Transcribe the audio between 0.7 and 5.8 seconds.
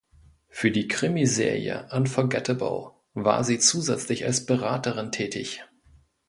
die Krimiserie "Unforgettable" war sie zusätzlich als Beraterin tätig.